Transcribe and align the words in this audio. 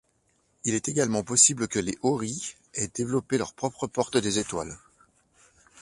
Il 0.63 0.73
est 0.73 0.87
également 0.89 1.23
possible 1.23 1.67
que 1.67 1.77
les 1.77 1.95
Oris 2.01 2.55
aient 2.73 2.87
développé 2.87 3.37
leur 3.37 3.53
propre 3.53 3.85
porte 3.85 4.17
des 4.17 4.39
étoiles. 4.39 4.75